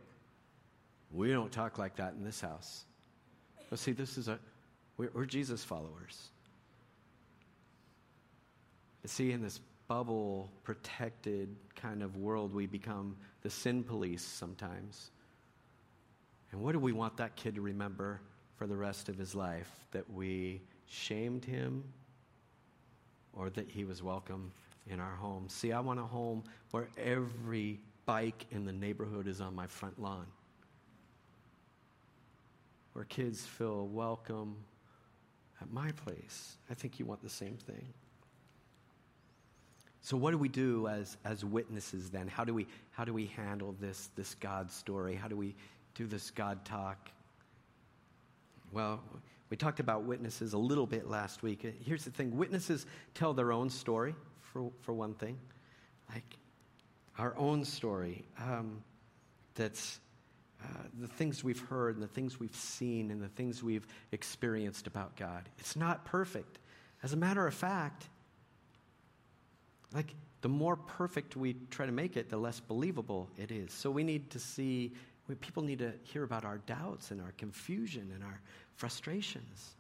[1.12, 2.84] we don't talk like that in this house.
[3.70, 4.38] But see, this is a,
[4.96, 6.28] we're, we're Jesus followers.
[9.02, 15.11] But see, in this bubble protected kind of world, we become the sin police sometimes.
[16.52, 18.20] And what do we want that kid to remember
[18.56, 19.70] for the rest of his life?
[19.92, 21.84] That we shamed him
[23.32, 24.50] or that he was welcome
[24.88, 25.46] in our home.
[25.48, 30.00] See, I want a home where every bike in the neighborhood is on my front
[30.00, 30.26] lawn,
[32.94, 34.56] where kids feel welcome
[35.60, 36.56] at my place.
[36.70, 37.86] I think you want the same thing.
[40.00, 42.28] So, what do we do as, as witnesses then?
[42.28, 45.14] How do we, how do we handle this, this God story?
[45.14, 45.54] How do we
[45.94, 47.10] do this God talk?
[48.72, 49.00] Well,
[49.50, 51.66] we talked about witnesses a little bit last week.
[51.84, 55.38] Here's the thing witnesses tell their own story, for, for one thing.
[56.12, 56.37] Like
[57.18, 58.24] our own story.
[58.40, 58.82] Um,
[59.54, 60.00] that's
[60.62, 60.66] uh,
[61.00, 65.16] the things we've heard and the things we've seen and the things we've experienced about
[65.16, 65.48] God.
[65.58, 66.58] It's not perfect.
[67.02, 68.08] As a matter of fact,
[69.94, 73.72] like the more perfect we try to make it, the less believable it is.
[73.72, 74.92] So we need to see,
[75.28, 78.40] we, people need to hear about our doubts and our confusion and our
[78.74, 79.74] frustrations.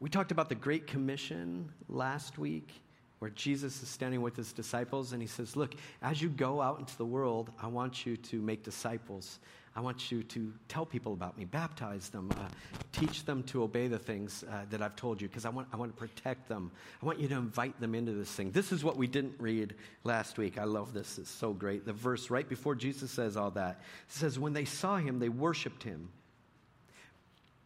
[0.00, 2.82] We talked about the Great Commission last week,
[3.20, 6.78] where Jesus is standing with his disciples and he says, Look, as you go out
[6.78, 9.38] into the world, I want you to make disciples.
[9.76, 12.48] I want you to tell people about me, baptize them, uh,
[12.92, 15.76] teach them to obey the things uh, that I've told you, because I want, I
[15.76, 16.70] want to protect them.
[17.02, 18.52] I want you to invite them into this thing.
[18.52, 20.58] This is what we didn't read last week.
[20.58, 21.18] I love this.
[21.18, 21.84] It's so great.
[21.84, 25.28] The verse right before Jesus says all that It says, When they saw him, they
[25.28, 26.08] worshiped him.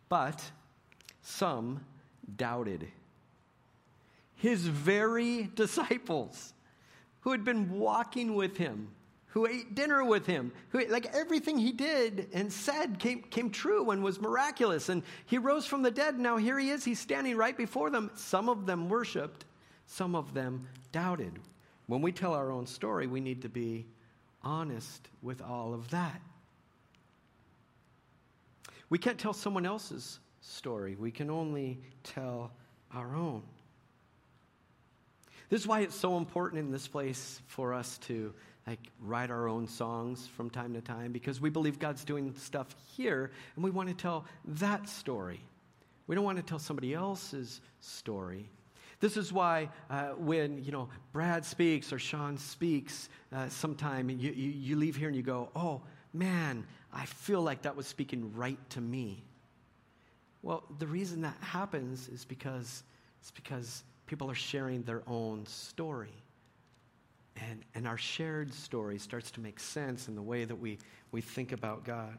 [0.08, 0.42] But
[1.20, 1.84] some
[2.36, 2.88] doubted.
[4.36, 6.54] His very disciples
[7.20, 8.88] who had been walking with him,
[9.28, 13.90] who ate dinner with him, who, like everything he did and said came, came true
[13.90, 14.88] and was miraculous.
[14.88, 16.18] And he rose from the dead.
[16.18, 16.84] Now here he is.
[16.84, 18.10] He's standing right before them.
[18.14, 19.44] Some of them worshiped,
[19.86, 21.38] some of them doubted.
[21.86, 23.86] When we tell our own story, we need to be
[24.42, 26.20] honest with all of that.
[28.90, 32.52] We can't tell someone else's story, we can only tell
[32.94, 33.42] our own.
[35.50, 38.34] This is why it's so important in this place for us to
[38.68, 42.76] like write our own songs from time to time because we believe God's doing stuff
[42.94, 45.40] here and we want to tell that story.
[46.06, 48.50] We don't want to tell somebody else's story.
[49.00, 54.32] This is why uh, when you know Brad speaks or Sean speaks, uh, sometime you,
[54.32, 55.80] you, you leave here and you go, "Oh
[56.12, 59.24] man, I feel like that was speaking right to me."
[60.42, 62.82] Well, the reason that happens is because
[63.20, 66.12] it's because people are sharing their own story.
[67.50, 70.78] And, and our shared story starts to make sense in the way that we,
[71.12, 72.18] we think about God.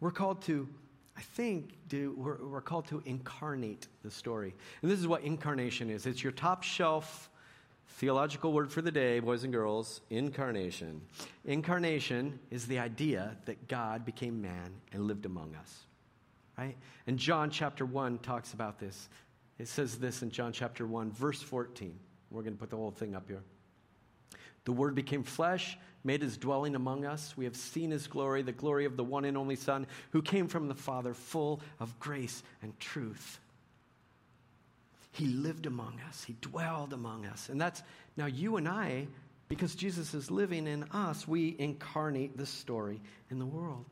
[0.00, 0.68] We're called to,
[1.16, 4.54] I think, do, we're, we're called to incarnate the story.
[4.82, 7.30] And this is what incarnation is it's your top shelf
[7.86, 11.00] theological word for the day, boys and girls incarnation.
[11.44, 15.84] Incarnation is the idea that God became man and lived among us.
[16.58, 16.76] right?
[17.06, 19.08] And John chapter 1 talks about this.
[19.58, 21.96] It says this in John chapter 1, verse 14.
[22.30, 23.42] We're going to put the whole thing up here.
[24.64, 27.34] The Word became flesh, made his dwelling among us.
[27.36, 30.48] We have seen his glory, the glory of the one and only Son, who came
[30.48, 33.40] from the Father, full of grace and truth.
[35.12, 37.48] He lived among us, he dwelled among us.
[37.48, 37.82] And that's
[38.16, 39.06] now you and I,
[39.48, 43.00] because Jesus is living in us, we incarnate this story
[43.30, 43.84] in the world.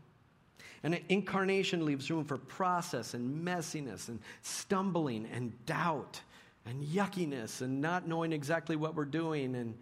[0.82, 6.20] And incarnation leaves room for process and messiness and stumbling and doubt
[6.66, 9.54] and yuckiness and not knowing exactly what we're doing.
[9.54, 9.78] And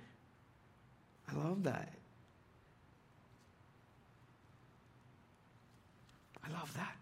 [1.31, 1.93] I love that.
[6.45, 6.97] I love that.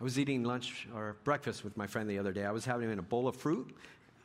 [0.00, 2.44] I was eating lunch or breakfast with my friend the other day.
[2.44, 3.74] I was having in a bowl of fruit,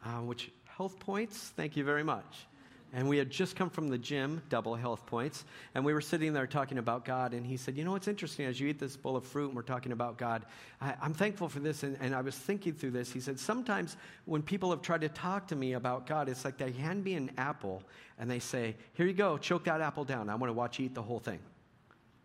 [0.06, 2.48] uh, which health points, thank you very much.
[2.92, 6.34] And we had just come from the gym, double health points, and we were sitting
[6.34, 7.34] there talking about God.
[7.34, 8.48] And he said, You know what's interesting?
[8.48, 10.46] As you eat this bowl of fruit and we're talking about God,
[10.82, 11.84] I, am thankful for this.
[11.84, 13.12] And, and, I was thinking through this.
[13.12, 16.58] He said, Sometimes when people have tried to talk to me about God, it's like
[16.58, 17.84] they hand me an apple
[18.18, 20.28] and they say, Here you go, choke that apple down.
[20.28, 21.40] I want to watch you eat the whole thing.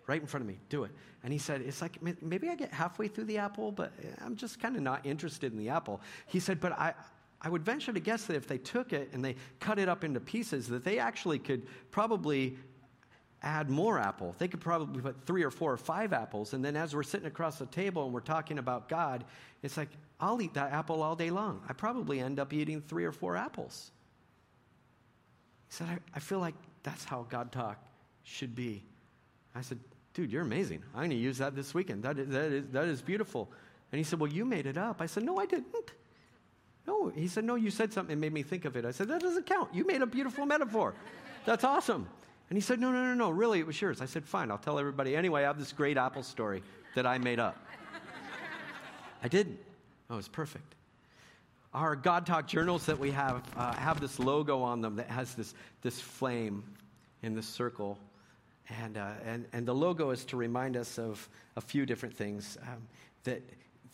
[0.06, 0.90] Right in front of me, do it.
[1.22, 3.92] And he said, It's like maybe I get halfway through the apple, but
[4.24, 6.00] I'm just kind of not interested in the apple.
[6.26, 6.94] He said, But I,
[7.44, 10.02] I would venture to guess that if they took it and they cut it up
[10.02, 12.56] into pieces, that they actually could probably
[13.42, 14.34] add more apple.
[14.38, 16.54] They could probably put three or four or five apples.
[16.54, 19.24] And then as we're sitting across the table and we're talking about God,
[19.62, 21.60] it's like, I'll eat that apple all day long.
[21.68, 23.90] I probably end up eating three or four apples.
[25.68, 27.76] He said, I, I feel like that's how God talk
[28.22, 28.86] should be.
[29.54, 29.78] I said,
[30.14, 30.82] dude, you're amazing.
[30.94, 32.04] I'm going to use that this weekend.
[32.04, 33.50] That is, that, is, that is beautiful.
[33.92, 35.02] And he said, well, you made it up.
[35.02, 35.92] I said, no, I didn't.
[36.86, 38.84] No, he said, No, you said something and made me think of it.
[38.84, 39.74] I said, That doesn't count.
[39.74, 40.94] You made a beautiful metaphor.
[41.44, 42.06] That's awesome.
[42.50, 44.00] And he said, No, no, no, no, really, it was yours.
[44.00, 45.16] I said, Fine, I'll tell everybody.
[45.16, 46.62] Anyway, I have this great Apple story
[46.94, 47.56] that I made up.
[49.22, 49.58] I didn't.
[50.10, 50.74] Oh, it was perfect.
[51.72, 55.34] Our God Talk journals that we have uh, have this logo on them that has
[55.34, 56.62] this, this flame
[57.22, 57.98] in this circle.
[58.82, 62.58] And, uh, and, and the logo is to remind us of a few different things.
[62.62, 62.86] Um,
[63.24, 63.42] that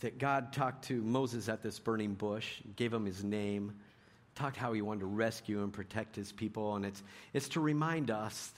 [0.00, 3.72] that God talked to Moses at this burning bush, gave him his name,
[4.34, 6.76] talked how he wanted to rescue and protect his people.
[6.76, 8.52] And it's, it's to remind us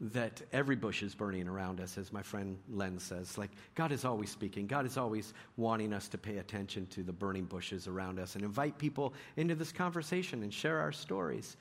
[0.00, 3.36] that every bush is burning around us, as my friend Len says.
[3.36, 4.66] Like, God is always speaking.
[4.66, 8.44] God is always wanting us to pay attention to the burning bushes around us and
[8.44, 11.56] invite people into this conversation and share our stories.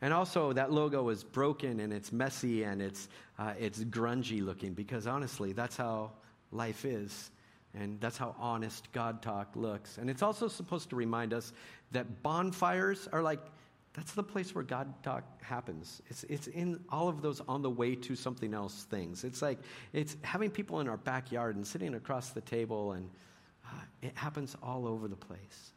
[0.00, 4.72] And also, that logo is broken and it's messy and it's, uh, it's grungy looking
[4.72, 6.12] because honestly, that's how
[6.50, 7.30] life is.
[7.74, 9.98] And that's how honest God talk looks.
[9.98, 11.52] And it's also supposed to remind us
[11.92, 13.40] that bonfires are like,
[13.94, 16.00] that's the place where God talk happens.
[16.08, 19.22] It's, it's in all of those on the way to something else things.
[19.24, 19.58] It's like,
[19.92, 23.10] it's having people in our backyard and sitting across the table, and
[23.66, 25.72] uh, it happens all over the place.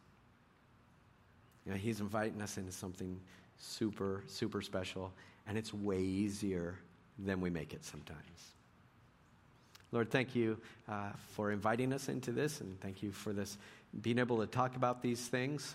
[1.65, 3.19] You know, he's inviting us into something
[3.57, 5.11] super, super special,
[5.47, 6.79] and it's way easier
[7.19, 8.54] than we make it sometimes.
[9.95, 10.57] Lord, thank you
[10.89, 13.57] uh, for inviting us into this, and thank you for this
[14.01, 15.73] being able to talk about these things.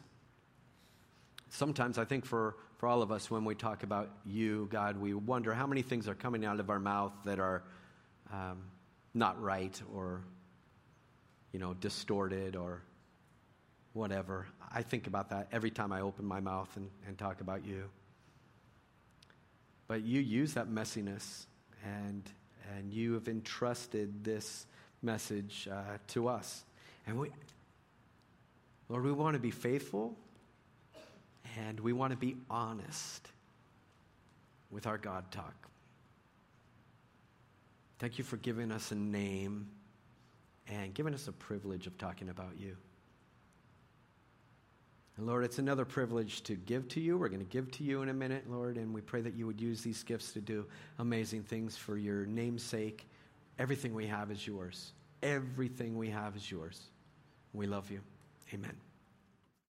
[1.49, 5.14] Sometimes I think for, for all of us, when we talk about you, God, we
[5.14, 7.62] wonder how many things are coming out of our mouth that are
[8.31, 8.59] um,
[9.14, 10.21] not right or,
[11.55, 12.83] you know, distorted or
[13.95, 14.47] whatever.
[14.71, 17.85] I think about that every time I open my mouth and, and talk about you.
[19.89, 21.47] But you use that messiness
[21.83, 22.31] and
[22.77, 24.66] and you have entrusted this
[25.03, 26.64] message uh, to us.
[27.07, 27.31] And we,
[28.89, 30.16] Lord, we want to be faithful
[31.59, 33.29] and we want to be honest
[34.71, 35.55] with our God talk.
[37.99, 39.68] Thank you for giving us a name
[40.68, 42.77] and giving us a privilege of talking about you.
[45.21, 47.18] And Lord, it's another privilege to give to you.
[47.18, 49.47] We're going to give to you in a minute, Lord, and we pray that you
[49.47, 50.64] would use these gifts to do
[50.99, 53.07] amazing things for your name's sake.
[53.59, 54.93] Everything we have is yours.
[55.23, 56.81] Everything we have is yours.
[57.53, 58.01] We love you.
[58.55, 58.73] Amen.